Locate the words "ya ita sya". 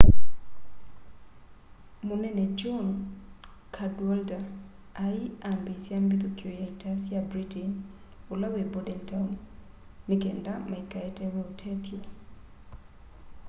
6.59-7.19